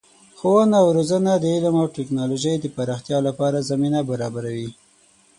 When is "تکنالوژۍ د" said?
1.97-2.65